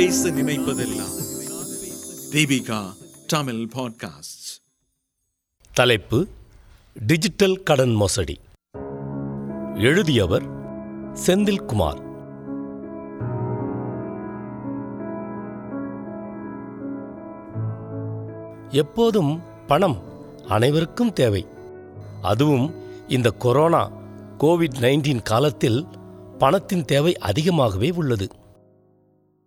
[0.00, 1.14] பேச நினைப்பதெல்லாம்.
[2.30, 2.84] தீபிகா
[3.26, 4.62] தமிழ் பாட்காஸ்ட்
[5.74, 6.28] தலைப்பு
[7.06, 8.40] டிஜிட்டல் கடன் மோசடி.
[9.74, 10.50] எழுதியவர்
[11.26, 12.02] செந்தில்குமார்.
[18.68, 20.02] எப்போதும் பணம்
[20.48, 21.46] அனைவருக்கும் தேவை.
[22.22, 22.74] அதுவும்
[23.08, 23.90] இந்த கொரோனா
[24.38, 25.86] கோவிட் நைன்டீன் காலத்தில்
[26.38, 28.28] பணத்தின் தேவை அதிகமாகவே உள்ளது.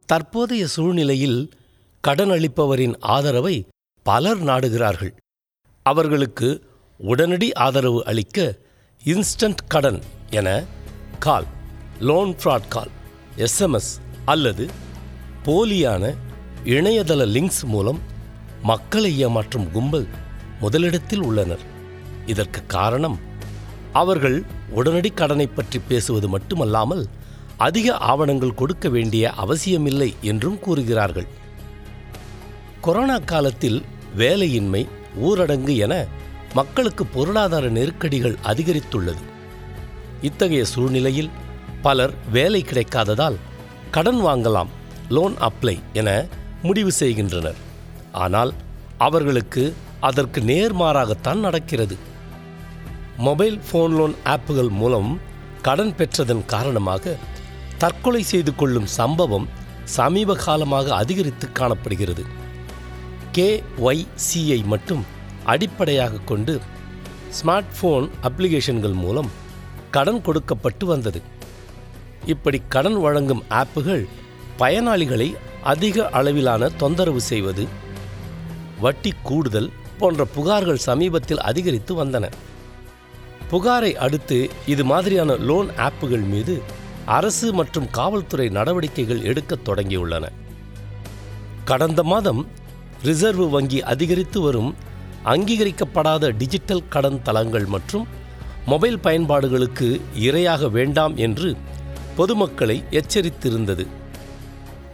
[0.05, 1.53] தற்போதைய சூழ்நிலையில்
[2.01, 3.67] கடன் அளிப்பவரின் ஆதரவை
[4.03, 5.13] பலர் நாடுகிறார்கள்.
[5.83, 6.49] அவர்களுக்கு
[6.97, 8.57] உடனடி ஆதரவு அளிக்க
[9.03, 10.63] இன்ஸ்டன்ட் கடன் என
[11.19, 11.45] call
[11.99, 12.91] loan fraud call
[13.37, 13.91] SMS
[14.25, 14.65] அல்லது
[15.45, 16.13] போலியான
[16.63, 17.99] இணையதள லிங்க்ஸ் மூலம்
[18.63, 20.07] மக்களை ஏமாற்றும் கும்பல்
[20.59, 21.63] முதலிடத்தில் உள்ளனர்.
[22.25, 23.17] இதற்கு காரணம்
[23.93, 27.03] அவர்கள் உடனடி கடனை பற்றி பேசுவது மட்டுமல்லாமல்
[27.57, 31.27] அதிக ஆவணங்கள் கொடுக்க வேண்டிய அவசியமில்லை என்றும் கூறுகிறார்கள்.
[32.81, 33.83] கொரோனா காலத்தில்
[34.17, 34.87] வேலையின்மை
[35.21, 36.05] ஊரடங்கு என
[36.53, 39.21] மக்களுக்கு பொருளாதார நெருக்கடிகள் அதிகரித்துள்ளது.
[40.21, 41.29] இத்தகைய சூழ்நிலையில்
[41.81, 43.35] பலர் வேலை கிடைக்காததால்
[43.91, 44.67] கடன் வாங்கலாம்
[45.09, 46.25] லோன் அப்ளை என
[46.63, 47.55] முடிவு செய்கின்றனர்.
[48.11, 48.53] ஆனால்
[48.97, 51.97] அவர்களுக்கு அதற்கு நேர்மாறாகத்தான் நடக்கிறது.
[53.17, 55.19] மொபைல் ஃபோன் லோன் ஆப்புகள் மூலம்
[55.61, 57.17] கடன் பெற்றதன் காரணமாக
[57.83, 59.47] தற்கொலை செய்து கொள்ளும் சம்பவம்
[59.97, 62.23] சமீப காலமாக அதிகரித்து காணப்படுகிறது.
[63.35, 65.03] கேஒய்சியை மட்டும்
[65.53, 66.53] அடிப்படையாக கொண்டு
[67.37, 69.31] ஸ்மார்ட் ஃபோன் அப்ளிகேஷன்கள் மூலம்
[69.95, 71.21] கடன் கொடுக்கப்பட்டு வந்தது.
[72.33, 74.03] இப்படி கடன் வழங்கும் ஆப்புகள்
[74.61, 75.29] பயனாளிகளை
[75.71, 77.65] அதிக அளவிலான தொந்தரவு செய்வது
[78.85, 82.25] வட்டி கூடுதல் போன்ற புகார்கள் சமீபத்தில் அதிகரித்து வந்தன.
[83.51, 86.55] புகாரை அடுத்து இது மாதிரியான லோன் ஆப்புகள் மீது
[87.05, 90.25] அரசு மற்றும் காவல்துறை நடவடிக்கைகள் எடுக்கத் தொடங்கியுள்ளன.
[91.65, 92.47] கடந்த மாதம்
[93.03, 94.75] ரிசர்வ் வங்கி அதிகரித்து வரும்
[95.25, 98.07] அங்கீகரிக்கப்படாத டிஜிட்டல் கடன் தளங்கள் மற்றும்
[98.65, 101.55] மொபைல் பயன்பாடுகளுக்கு இரையாக வேண்டாம் என்று
[102.15, 103.87] பொதுமக்களை எச்சரித்திருந்தது.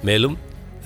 [0.03, 0.37] மேலும்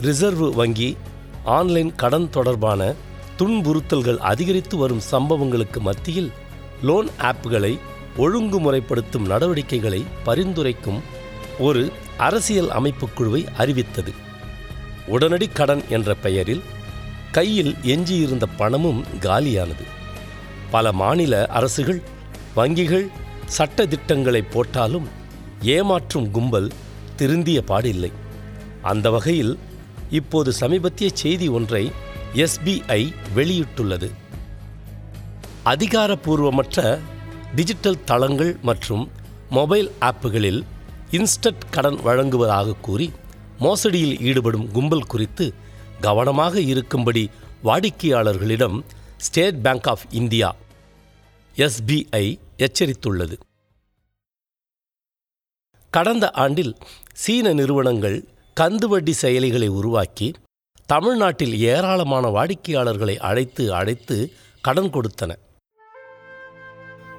[0.01, 0.97] ரிசர்வ் வங்கி
[1.44, 2.94] ஆன்லைன் கடன் தொடர்பான
[3.38, 6.31] துன்புறுத்தல்கள் அதிகரித்து வரும் சம்பவங்களுக்கு மத்தியில்
[6.81, 7.79] லோன் ஆப்புகளை
[8.17, 11.01] ஒழுங்குமுறைப்படுத்தும் நடவடிக்கைகளை பரிந்துரைக்கும்
[11.59, 14.14] ஒரு அரசியல் அமைப்பு குழுவை அறிவித்தது.
[15.08, 16.62] உடனடி கடன் என்ற பெயரில்
[17.31, 19.84] கையில் எஞ்சியிருந்த பணமும் காலியானது.
[20.72, 22.02] பல மாநில அரசுகள்
[22.56, 23.08] வங்கிகள்
[23.46, 25.08] சட்ட திட்டங்களை போட்டாலும்
[25.62, 26.72] ஏமாற்றும் கும்பல்
[27.16, 28.12] திருந்திய பாடில்லை.
[28.81, 29.59] அந்த வகையில்
[30.09, 31.91] இப்போது சமீபத்திய செய்தி ஒன்றை
[32.34, 34.12] எஸ்பிஐ வெளியிட்டுள்ளது.
[35.66, 37.00] அதிகாரப்பூர்வமற்ற
[37.56, 39.12] டிஜிட்டல் தளங்கள் மற்றும்
[39.50, 40.64] மொபைல் ஆப்புகளில்
[41.13, 43.12] இன்ஸ்டன்ட் கடன் வழங்குவதாக கூறி
[43.59, 45.53] மோசடியில் ஈடுபடும் கும்பல் குறித்து
[46.01, 47.29] கவனமாக இருக்கும்படி
[47.63, 48.81] வாடிக்கையாளர்களிடம்
[49.18, 50.56] State Bank of India
[51.56, 53.35] SBI எச்சரித்துள்ளது.
[55.91, 56.78] கடந்த ஆண்டில்
[57.13, 58.28] சீன நிறுவனங்கள்
[58.62, 60.34] கந்துவட்டி செயலிகளை உருவாக்கி
[60.85, 65.35] தமிழ்நாட்டில் ஏராளமான வாடிக்கையாளர்களை அழைத்து அழைத்து கடன் கொடுத்தன.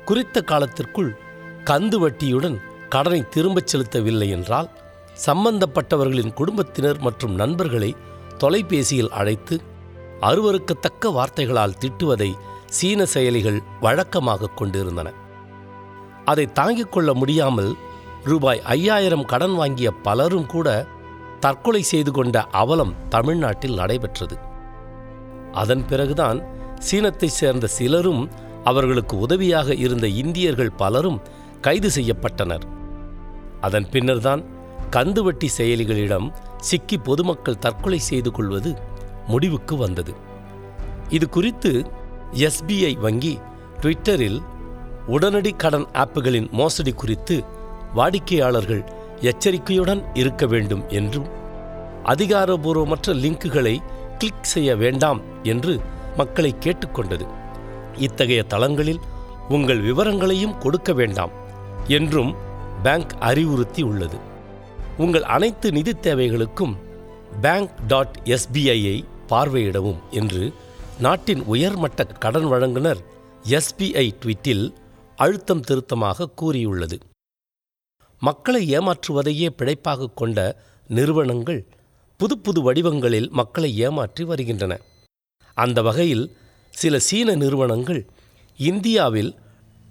[0.05, 1.17] குறித்த காலத்திற்குள்
[1.65, 4.69] கந்து வட்டியுடன் கடனை திரும்பச் செலுத்தவில்லை என்றால்
[5.27, 7.97] சம்பந்தப்பட்டவர்களின் குடும்பத்தினர் மற்றும் நண்பர்களை
[8.39, 9.61] தொலைபேசியில் அழைத்து
[10.21, 12.35] அருவருக்கத்தக்க வார்த்தைகளால் திட்டுவதை
[12.67, 15.09] சீன செயலிகள் வழக்கமாக கொண்டிருந்தன.
[16.25, 17.73] அதை தாங்கிக் கொள்ள முடியாமல்
[18.25, 20.69] ரூபாய் ஐயாயிரம் கடன் வாங்கிய பலரும் கூட
[21.41, 24.39] தற்கொலை செய்து கொண்ட அவலம் தமிழ்நாட்டில் நடைபெற்றது.
[25.53, 26.39] அதன் பிறகுதான்
[26.91, 28.31] சீனத்தைச் சேர்ந்த சிலரும்
[28.65, 31.21] அவர்களுக்கு உதவியாக இருந்த இந்தியர்கள் பலரும்
[31.61, 32.65] கைது செய்யப்பட்டனர்.
[33.67, 34.43] அதன் பின்னர்தான்
[34.91, 36.27] கந்துவட்டி செயலிகளிடம்
[36.61, 38.71] சிக்கி பொதுமக்கள் தற்கொலை செய்து கொள்வது
[39.27, 40.13] முடிவுக்கு வந்தது.
[41.09, 41.71] இது குறித்து
[42.47, 43.35] எஸ்பிஐ வங்கி
[43.81, 44.39] ட்விட்டரில்
[45.07, 47.37] உடனடி கடன் ஆப்புகளின் மோசடி குறித்து
[47.95, 48.83] வாடிக்கையாளர்கள்
[49.21, 51.29] எச்சரிக்கையுடன் இருக்க வேண்டும் என்றும்
[52.05, 53.75] அதிகாரபூர்வமற்ற லிங்குகளை
[54.19, 55.75] கிளிக் செய்ய வேண்டாம் என்று
[56.17, 57.27] மக்களை கேட்டுக்கொண்டது.
[57.99, 59.01] இத்தகைய தளங்களில்
[59.49, 61.33] உங்கள் விவரங்களையும் கொடுக்க வேண்டாம்
[61.89, 62.33] என்றும்
[62.85, 64.19] பேங்க் அறிவுறுத்தி உள்ளது.
[64.99, 66.75] உங்கள் அனைத்து நிதி தேவைகளுக்கும்
[67.41, 70.53] பேங்க் டாட் எஸ்பிஐயை பார்வையிடவும் என்று
[70.99, 73.01] நாட்டின் உயர்மட்ட கடன் வழங்குனர்
[73.49, 74.75] எஸ்பிஐ ட்வீட்டில்
[75.17, 76.99] அழுத்தம் திருத்தமாக கூறியுள்ளது.
[78.21, 80.39] மக்களை ஏமாற்றுவதையே பிழைப்பாக கொண்ட
[80.89, 81.67] நிறுவனங்கள்
[82.17, 84.81] புது புது வடிவங்களில் மக்களை ஏமாற்றி வருகின்றன.
[85.55, 86.37] அந்த வகையில்
[86.71, 88.03] சில சீன நிறுவனங்கள்
[88.57, 89.35] இந்தியாவில்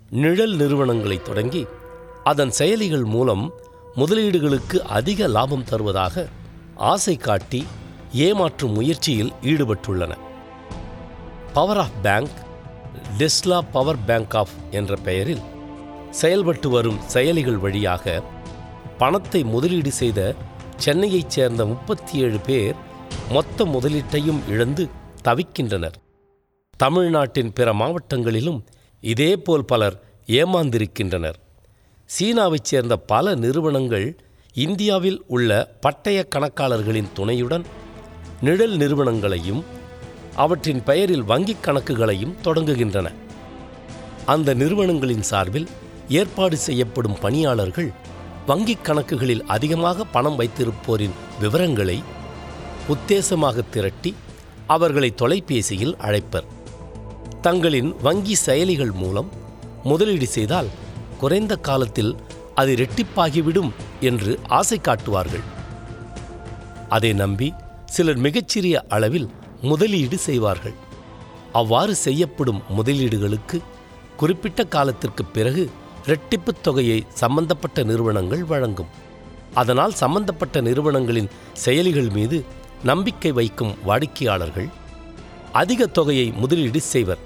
[0.10, 1.66] நிழல் நிறுவனங்களை தொடங்கி
[2.24, 3.54] அதன் செயலிகள் மூலம்
[3.96, 6.28] முதலீடுகளுக்கு அதிக லாபம் தருவதாக
[6.76, 7.66] ஆசை காட்டி
[8.14, 10.18] ஏமாற்றும் முயற்சியில் ஈடுபட்டுள்ளன.
[11.54, 12.38] Power of bank
[13.18, 15.42] Tesla power bank of என்ற பெயரில்
[16.12, 18.24] செயல்பட்டு வரும் செயலிகள் வழியாக
[18.98, 20.36] பணத்தை முதலீடு செய்த
[20.78, 22.76] சென்னையைச் சேர்ந்த முப்பத்தி ஏழு பேர்
[23.30, 24.90] மொத்த முதலீட்டையும் இழந்து
[25.24, 25.98] தவிக்கின்றனர்.
[26.78, 28.66] தமிழ்நாட்டின் பிற மாவட்டங்களிலும்
[29.02, 31.40] இதேபோல் பலர் ஏமாந்திருக்கின்றனர்.
[32.10, 34.08] சீனாவைச் சேர்ந்த பல நிறுவனங்கள்
[34.54, 35.52] இந்தியாவில் உள்ள
[35.82, 37.66] பட்டய கணக்காளர்களின் துணையுடன்
[38.42, 39.62] நிழல் நிறுவனங்களையும்
[40.36, 43.08] அவற்றின் பெயரில் வங்கிக் கணக்குகளையும் தொடங்குகின்றன.
[44.26, 45.68] அந்த நிறுவனங்களின் சார்பில்
[46.10, 47.90] ஏற்பாடு செய்யப்படும் பணியாளர்கள்
[48.48, 51.98] வங்கிக் கணக்குகளில் அதிகமாக பணம் வைத்திருப்போரின் விவரங்களை
[52.88, 54.14] உத்தேசமாக திரட்டி
[54.68, 56.48] அவர்களை தொலைபேசியில் அழைப்பர்.
[57.42, 59.30] தங்களின் வங்கி செயலிகள் மூலம்
[59.84, 60.70] முதலீடு செய்தால்
[61.24, 62.16] குறைந்த காலத்தில்
[62.56, 65.40] அது இரட்டிப்பாகிவிடும் என்று ஆசை காட்டுவார்கள்.
[66.90, 67.54] அதை நம்பி
[67.86, 69.30] சிலர் மிகச்சிறிய அளவில்
[69.62, 70.74] முதலீடு செய்வார்கள்.
[71.54, 73.62] அவ்வாறு செய்யப்படும் முதலீடுகளுக்கு
[74.18, 75.72] குறிப்பிட்ட காலத்திற்கு பிறகு
[76.06, 78.88] இரட்டிப்புத் தொகையை சம்பந்தப்பட்ட நிறுவனங்கள் வழங்கும்.
[79.54, 81.30] அதனால் சம்பந்தப்பட்ட நிறுவனங்களின்
[81.66, 82.46] செயலிகள் மீது
[82.84, 84.70] நம்பிக்கை வைக்கும் வாடிக்கையாளர்கள்
[85.52, 87.18] அதிக தொகையை முதலீடு செய்வர்.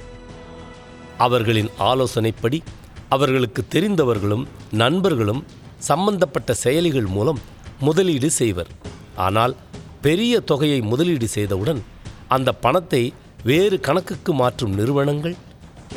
[1.18, 2.62] அவர்களின் ஆலோசனைப்படி
[3.09, 5.42] அவர்களுக்கு தெரிந்தவர்களும் நண்பர்களும்
[5.77, 7.39] சம்பந்தப்பட்ட செயலிகள் மூலம்
[7.80, 8.71] முதலீடு செய்வர்.
[9.15, 9.56] ஆனால்
[10.01, 11.81] பெரிய தொகையை முதலீடு செய்தவுடன்
[12.27, 13.13] அந்த பணத்தை
[13.44, 15.36] வேறு கணக்குக்கு மாற்றும் நிறுவனங்கள்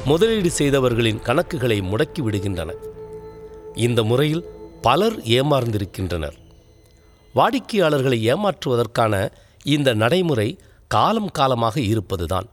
[0.04, 2.70] முதலீடு செய்தவர்களின் கணக்குகளை முடக்கி விடுகின்றன.
[3.74, 4.44] இந்த முறையில்
[4.82, 6.36] பலர் ஏமாறந்திருக்கின்றனர்
[7.34, 9.14] வாடிக்கையாளர்களை ஏமாற்றுவதற்கான
[9.64, 10.48] இந்த நடைமுறை
[10.88, 12.48] காலம் காலமாக இருப்பதுதான்.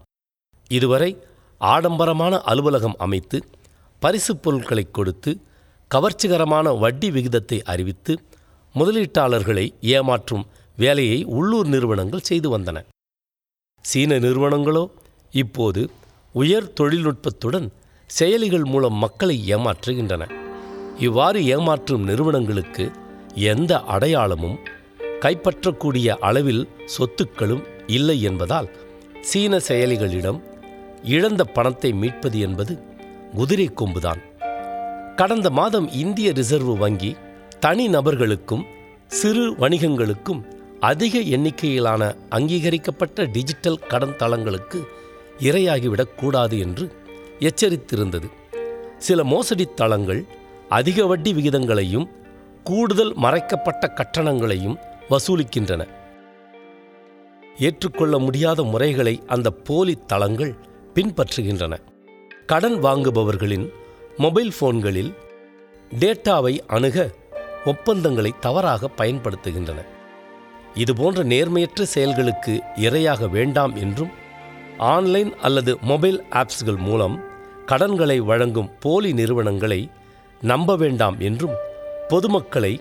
[0.67, 1.11] இதுவரை
[1.61, 3.37] ஆடம்பரமான அலுவலகம் அமைத்து
[3.99, 5.41] பரிசுப் பொருட்களை கொடுத்து
[5.93, 8.19] கவர்ச்சிகரமான வட்டி விகிதத்தை அறிவித்து
[8.75, 10.45] முதலீட்டாளர்களை ஏமாற்றும்
[10.75, 12.83] வேலையை உள்ளூர் நிறுவனங்கள் செய்து வந்தன.
[13.81, 14.89] சீன நிறுவனங்களோ
[15.31, 15.89] இப்போது
[16.33, 17.67] உயர் தொழில்நுட்பத்துடன்
[18.19, 20.23] செயலிகள் மூலம் மக்களை ஏமாற்றுகின்றன.
[20.99, 22.91] இவ்வாறு ஏமாற்றும் நிறுவனங்களுக்கு
[23.35, 24.59] எந்த அடையாளமும்
[25.21, 28.69] கைப்பற்றக்கூடிய அளவில் சொத்துக்களும் இல்லை என்பதால்
[29.21, 30.39] சீன செயலிகளிடம்
[31.03, 32.86] இழந்த பணத்தை மீட்பது என்பது
[33.35, 34.21] குதிரை கொம்புதான்.
[35.15, 37.15] கடந்த மாதம் இந்திய ரிசர்வ் வங்கி
[37.59, 38.63] தனி நபர்களுக்கும்
[39.07, 40.43] சிறு வணிகங்களுக்கும்
[40.79, 44.87] அதிக எண்ணிக்கையிலான அங்கீகரிக்கப்பட்ட டிஜிட்டல் கடன் தளங்களுக்கு
[45.39, 46.91] இரையாகிவிடக்கூடாது என்று
[47.39, 48.31] எச்சரித்திருந்தது.
[48.97, 50.25] சில மோசடி தளங்கள்
[50.69, 52.09] அதிக வட்டி விகிதங்களையும்
[52.63, 54.77] கூடுதல் மறைக்கப்பட்ட கட்டணங்களையும்
[55.09, 55.87] வசூலிக்கின்றன.
[57.57, 60.55] ஏற்றுக்கொள்ள முடியாத முறைகளை அந்த போலி தளங்கள்
[60.93, 61.77] பின்பற்றுகின்றன.
[62.51, 63.69] கடன் வாங்குபவர்களின்
[64.17, 65.13] மொபைல் போன்களில்
[65.99, 67.13] டேட்டாவை அணுக
[67.65, 69.79] ஒப்பந்தங்களை தவறாக பயன்படுத்துகின்றன.
[70.73, 74.09] இதுபோன்ற நேர்மையற்ற செயல்களுக்கு இரையாக வேண்டாம் என்றும்
[74.77, 77.19] ஆன்லைன் அல்லது மொபைல் ஆப்ஸ்கள் மூலம்
[77.65, 79.89] கடன்களை வழங்கும் போலி நிறுவனங்களை
[80.41, 81.55] நம்ப வேண்டாம் என்றும்
[82.07, 82.79] பொதுமக்களை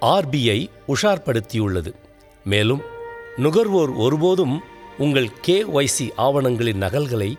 [0.00, 1.92] ஆர்பிஐ உஷார்படுத்தியுள்ளது.
[2.44, 2.82] மேலும்
[3.36, 4.60] நுகர்வோர் ஒருபோதும்
[4.98, 7.36] உங்கள் கேஒய்சி ஆவணங்களின் நகல்களை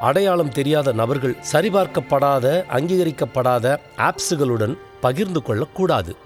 [0.00, 6.16] அடையாளம் தெரியாத நபர்கள் சரிபார்க்கப்படாத அங்கீகரிக்கப்படாத ஆப்ஸுகளுடன் பகிர்ந்து கொள்ளக்கூடாது.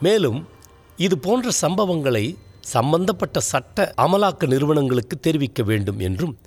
[0.00, 0.48] மேலும்
[0.96, 6.38] இது போன்ற சம்பவங்களை சம்பந்தப்பட்ட சட்ட அமலாக்க நிறுவனங்களுக்கு தெரிவிக்க வேண்டும் என்றும்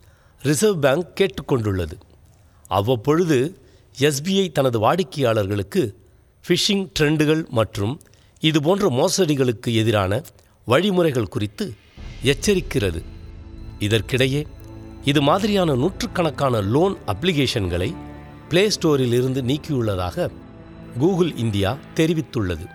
[0.42, 1.92] ரிசர்வ் பேங்க் கேட்டுக்கொண்டுள்ளது.
[2.68, 3.58] அவ்வப்பொழுது
[4.00, 5.94] எஸ்பிஐ தனது வாடிக்கையாளர்களுக்கு
[6.48, 8.02] ஃபிஷிங் ட்ரெண்டுகள் மற்றும்
[8.40, 10.22] இதுபோன்ற மோசடிகளுக்கு எதிரான
[10.66, 11.74] வழிமுறைகள் குறித்து
[12.24, 13.04] எச்சரிக்கிறது.
[13.80, 14.46] இதற்கிடையே
[15.06, 17.96] இது மாதிரியான நூற்றுக்கணக்கான லோன் அப்ளிகேஷன்களை
[18.50, 20.30] பிளே ஸ்டோரில் இருந்து நீக்கியுள்ளதாக
[21.00, 22.66] கூகுள் இந்தியா தெரிவித்துள்ளது.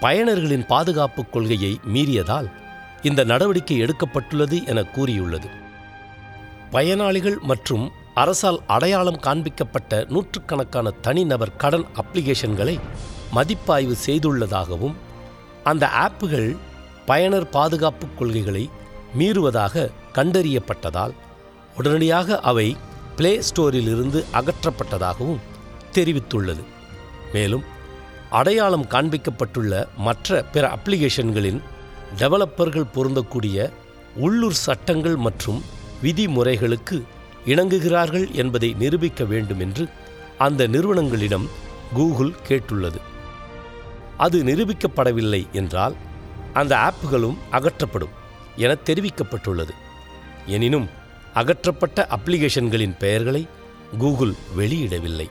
[0.00, 2.48] பயனர்களின் பாதுகாப்பு கொள்கையை மீறியதால்
[3.02, 5.48] இந்த நடவடிக்கை எடுக்கப்பட்டுள்ளது என கூறியுள்ளது.
[6.70, 12.78] பயனாளிகள் மற்றும் அரசால் அடையாளம் காண்பிக்கப்பட்ட நூற்றுக்கணக்கான தனிநபர் கடன் அப்ளிகேஷன்களை
[13.32, 14.96] மதிப்பாய்வு செய்துள்ளதாகவும்
[15.64, 16.56] அந்த ஆப்புகள்
[17.06, 18.70] பயனர் பாதுகாப்பு கொள்கைகளை
[19.18, 21.14] மீறுவதாக கண்டறியப்பட்டதால்
[21.76, 22.76] உடனடியாக அவை
[23.16, 25.40] பிளே ஸ்டோரிலிருந்து அகற்றப்பட்டதாகவும்
[25.92, 26.62] தெரிவித்துள்ளது.
[27.32, 27.64] மேலும்
[28.30, 31.60] அடையாளம் காண்பிக்கப்பட்டுள்ள மற்ற பிற அப்ளிகேஷன்களின்
[32.16, 33.70] டெவலப்பர்கள் பொருந்தக்கூடிய
[34.16, 35.62] உள்ளூர் சட்டங்கள் மற்றும்
[36.02, 37.04] விதிமுறைகளுக்கு
[37.46, 39.88] இணங்குகிறார்கள் என்பதை நிரூபிக்க வேண்டும் என்று
[40.38, 41.46] அந்த நிறுவனங்களிடம்
[41.92, 43.00] கூகுள் கேட்டுள்ளது.
[44.16, 45.94] அது நிரூபிக்கப்படவில்லை என்றால்
[46.52, 48.14] அந்த ஆப்புகளும் அகற்றப்படும்
[48.56, 49.74] என தெரிவிக்கப்பட்டுள்ளது.
[50.46, 50.88] எனினும்
[51.34, 53.46] அகற்றப்பட்ட அப்ளிகேஷன்களின் பெயர்களை
[53.98, 55.30] கூகுள் வெளியிடவில்லை.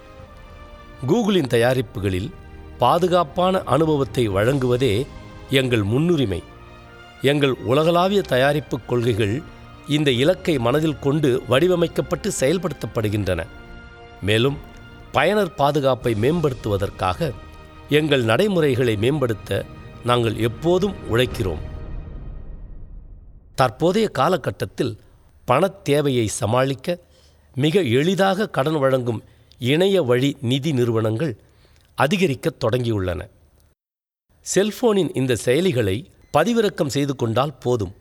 [1.08, 2.30] கூகுளின் தயாரிப்புகளில்
[2.78, 5.06] பாதுகாப்பான அனுபவத்தை வழங்குவதே
[5.50, 6.44] எங்கள் முன்னுரிமை.
[7.22, 9.42] எங்கள் உலகளாவிய தயாரிப்பு கொள்கைகள்
[9.88, 13.46] இந்த இலக்கை மனதில் கொண்டு வடிவமைக்கப்பட்டு செயல்படுத்தப்படுகின்றன.
[14.22, 14.58] மேலும்
[15.12, 17.32] பயனர் பாதுகாப்பை மேம்படுத்துவதற்காக
[17.90, 19.66] எங்கள் நடைமுறைகளை மேம்படுத்த
[20.06, 21.62] நாங்கள் எப்போதும் உழைக்கிறோம்.
[23.56, 25.00] தற்போதைய காலகட்டத்தில்
[25.52, 27.00] பணத் தேவையை சமாளிக்க
[27.56, 29.24] மிக எளிதாக கடன் வழங்கும்
[29.60, 31.34] இணைய வழி நிதி நிறுவனங்கள்
[31.98, 33.22] அதிகரிக்கத் தொடங்கியுள்ளன.
[34.56, 36.06] செல்போனின் இந்த செயலிகளை
[36.38, 37.94] பதிவிறக்கம் செய்து கொண்டால் போதும்.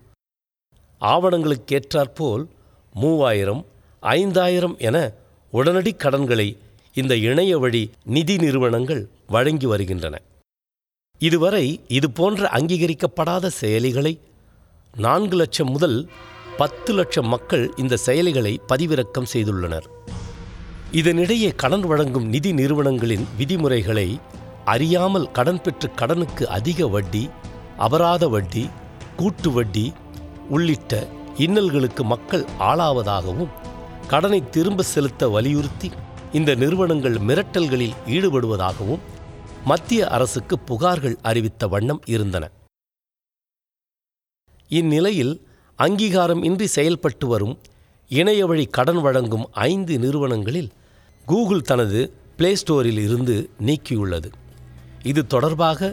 [1.00, 2.44] ஆவணங்களுக்கேற்றாற்போல்
[2.92, 3.66] மூவாயிரம்
[4.00, 5.12] ஐந்தாயிரம் என
[5.50, 6.56] உடனடி கடன்களை
[6.94, 10.20] இந்த இணைய வழி நிதி நிறுவனங்கள் வழங்கி வருகின்றன.
[11.18, 14.18] இதுவரை இதுபோன்ற அங்கீகரிக்கப்படாத செயலிகளை
[14.96, 16.08] நான்கு லட்சம் முதல்
[16.60, 19.86] பத்து லட்சம் மக்கள் இந்த செயலிகளை பதிவிறக்கம் செய்துள்ளனர்.
[20.92, 24.20] இதனிடையே கடன் வழங்கும் நிதி நிறுவனங்களின் விதிமுறைகளை
[24.64, 27.30] அறியாமல் கடன் பெற்று கடனுக்கு அதிக வட்டி
[27.76, 28.70] அபராத வட்டி
[29.16, 29.92] கூட்டு வட்டி
[30.48, 33.52] உள்ளிட்ட இன்னல்களுக்கு மக்கள் ஆளாவதாகவும்
[34.06, 35.90] கடனை திரும்ப செலுத்த வலியுறுத்தி
[36.32, 39.04] இந்த நிறுவனங்கள் மிரட்டல்களில் ஈடுபடுவதாகவும்
[39.64, 42.50] மத்திய அரசுக்கு புகார்கள் அறிவித்த வண்ணம் இருந்தன.
[44.68, 45.48] இந்நிலையில்
[45.82, 47.58] அங்கீகாரம் இன்றி செயல்பட்டு வரும்
[48.10, 50.70] இணைய வழி கடன் வழங்கும் ஐந்து நிறுவனங்களில்
[51.26, 52.00] கூகுள் தனது
[52.36, 54.28] பிளே ஸ்டோரில் இருந்து நீக்கியுள்ளது.
[55.02, 55.90] இது தொடர்பாக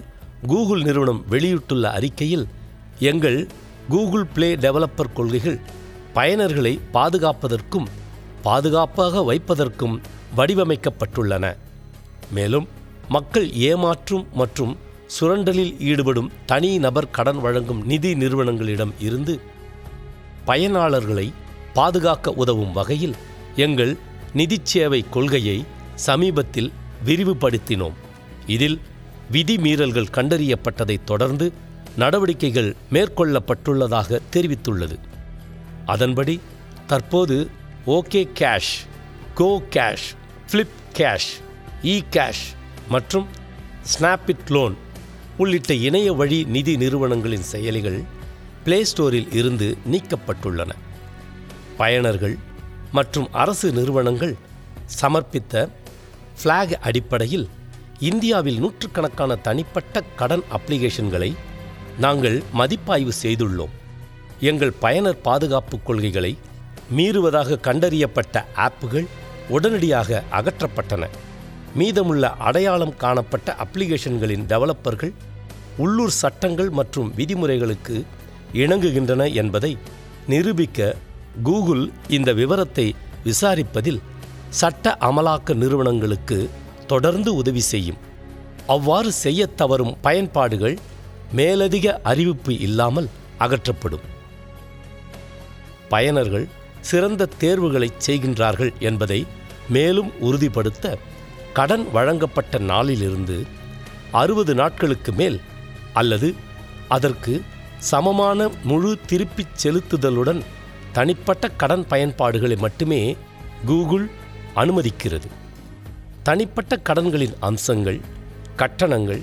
[0.48, 2.46] கூகுள் நிறுவனம் வெளியிட்டுள்ள அறிக்கையில்
[3.10, 3.39] எங்கள்
[3.89, 5.60] கூகுள் பிளே டெவலப்பர் கொள்கைகள்
[6.13, 7.88] பயனர்களை பாதுகாப்பதற்கும்
[8.41, 9.96] பாதுகாப்பாக வைப்பதற்கும்
[10.38, 11.46] வடிவமைக்கப்பட்டுள்ளன.
[12.38, 12.67] மேலும்
[13.15, 14.74] மக்கள் ஏமாற்றும் மற்றும்
[15.15, 19.34] சுரண்டலில் ஈடுபடும் தனி நபர் கடன் வழங்கும் நிதி நிறுவனங்களிடம் இருந்து
[20.48, 21.27] பயனாளர்களை
[21.74, 23.16] பாதுகாக்க உதவும் வகையில்
[23.56, 23.94] எங்கள்
[24.34, 25.58] நிதிச் சேவை கொள்கையை
[25.96, 26.72] சமீபத்தில்
[27.06, 27.98] விரிவுபடுத்தினோம்.
[28.48, 28.80] இதில்
[29.32, 31.54] விதிமீறல்கள் கண்டறியப்பட்டதைத் தொடர்ந்து
[31.96, 34.98] நடவடிக்கைகள் மேற்கொள்ளப்பட்டுள்ளதாக தெரிவித்துள்ளது.
[35.86, 36.39] அதன்படி
[36.88, 37.38] தற்போது
[37.86, 38.74] OK cash
[39.36, 40.08] go cash
[40.50, 41.32] flip cash
[41.84, 42.44] E cash
[42.89, 43.27] மற்றும்
[43.92, 44.75] ஸ்னாப்பிட் லோன்
[45.38, 48.00] உள்ளிட்ட இணைய வழி நிதி நிறுவனங்களின் செயலிகள்
[48.67, 50.71] பிளே ஸ்டோரில் இருந்து நீக்கப்பட்டுள்ளன.
[51.77, 52.38] பயனர்கள்
[52.91, 54.36] மற்றும் அரசு நிறுவனங்கள்
[55.01, 55.69] சமர்ப்பித்த
[56.39, 57.50] ஃப்ளாக் அடிப்படையில்
[58.00, 61.36] இந்தியாவில் நூற்றுக்கணக்கான தனிப்பட்ட கடன் அப்ளிகேஷன்களை
[61.97, 63.74] நாங்கள் மதிப்பாய்வு செய்துள்ளோம்.
[64.39, 66.38] எங்கள் பயனர் பாதுகாப்பு கொள்கைகளை
[66.97, 69.07] மீறுவதாக கண்டறியப்பட்ட ஆப்புகள்
[69.50, 71.07] உடனடியாக அகற்றப்பட்டன.
[71.75, 75.13] மீதமுள்ள அடையாளம் காணப்பட்ட அப்ளிகேஷன்களின் டெவலப்பர்கள்
[75.77, 78.05] உள்ளூர் சட்டங்கள் மற்றும் விதிமுறைகளுக்கு
[78.54, 79.77] இணங்குகின்றன என்பதை
[80.27, 80.96] நிரூபிக்க
[81.44, 84.01] கூகுள் இந்த விவரத்தை விசாரிப்பதில்
[84.50, 86.50] சட்ட அமலாக்க நிறுவனங்களுக்கு
[86.88, 87.98] தொடர்ந்து உதவி செய்யும்.
[88.68, 90.77] அவ்வாறு செய்ய தவறும் பயன்பாடுகள்
[91.32, 94.06] மேலதிக அறிவிப்பு இல்லாமல் அகற்றப்படும்.
[95.89, 96.48] பயனர்கள்
[96.82, 99.25] சிறந்த தேர்வுகளை செய்கின்றார்கள் என்பதை
[99.70, 100.98] மேலும் உறுதிப்படுத்த
[101.54, 103.38] கடன் வழங்கப்பட்ட நாளிலிருந்து
[104.12, 105.39] அறுபது நாட்களுக்கு மேல்
[105.94, 106.36] அல்லது
[106.88, 107.42] அதற்கு
[107.79, 110.41] சமமான முழு திருப்பிச் செலுத்துதலுடன்
[110.93, 113.15] தனிப்பட்ட கடன் பயன்பாடுகளை மட்டுமே
[113.65, 114.10] கூகுள்
[114.55, 115.27] அனுமதிக்கிறது.
[116.24, 118.00] தனிப்பட்ட கடன்களின் அம்சங்கள்
[118.55, 119.22] கட்டணங்கள்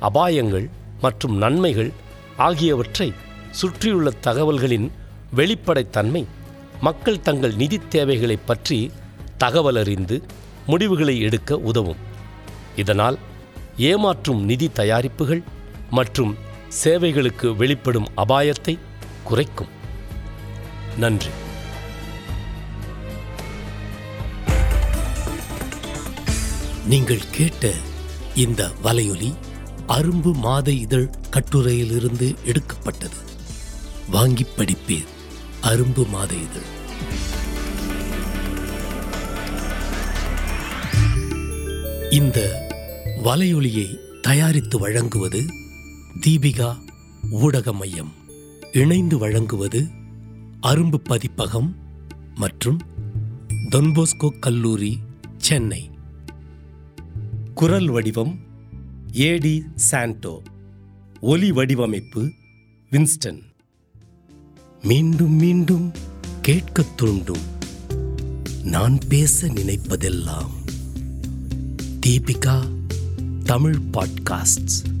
[0.00, 0.68] அபாயங்கள்
[1.00, 1.90] மற்றும் நன்மைகள்
[2.36, 3.12] ஆகியவற்றை
[3.50, 4.90] சுற்றியுள்ள தகவல்களின்
[5.36, 6.26] வெளிப்படைத்தன்மை
[6.80, 8.90] மக்கள் தங்கள் நிதி தேவைகளை பற்றி
[9.38, 10.22] தகவல் அறிந்து
[10.66, 11.96] முடிவுகளை எடுக்க உதவும்.
[12.76, 13.18] இதனால்
[13.76, 15.42] ஏமாற்றும் நிதி தயாரிப்புகள்
[15.90, 16.36] மற்றும்
[16.72, 18.78] சேவைகளுக்கு வெளிப்படும் அபாயத்தை
[19.24, 19.68] குறைக்கும்.
[20.96, 21.28] நன்றி.
[26.86, 27.70] நீங்கள் கேட்ட
[28.34, 29.34] இந்த வலையொலி
[29.88, 33.16] அரும்பு மாத இதழ் கட்டுரையிலிருந்து எடுக்கப்பட்டது.
[34.10, 35.10] வாங்கி படிப்பீர்
[35.62, 36.70] அரும்பு மாத இதழ்.
[42.10, 42.68] இந்த
[43.24, 45.61] வலையொலியை தயாரித்து வழங்குவது
[46.20, 46.76] தீபிகா
[47.30, 48.12] ஊடக மையம்
[48.72, 49.88] இணைந்து வழங்குவது
[50.62, 51.76] அரும்பு பதிப்பகம்
[52.34, 52.80] மற்றும்
[53.70, 54.98] தொன்போஸ்கோ கல்லூரி
[55.36, 55.90] சென்னை.
[57.54, 58.38] குரல் வடிவம்
[59.12, 60.42] ஏடி சாண்டோ.
[61.20, 62.32] ஒலி வடிவமைப்பு
[62.90, 63.42] வின்ஸ்டன்.
[64.82, 65.92] மீண்டும் மீண்டும்
[66.42, 67.42] கேட்கத் தூண்டும்.
[68.64, 70.50] நான் பேச நினைப்பதெல்லாம்
[72.06, 72.66] தீபிகா
[73.44, 75.00] தமிழ் பாட்காஸ்ட்